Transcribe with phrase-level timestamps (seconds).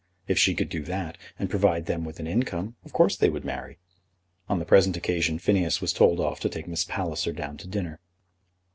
[0.27, 3.45] If she could do that, and provide them with an income, of course they would
[3.45, 3.77] marry.
[4.49, 7.99] On the present occasion Phineas was told off to take Miss Palliser down to dinner.